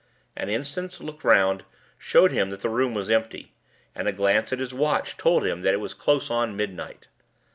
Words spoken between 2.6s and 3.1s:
the room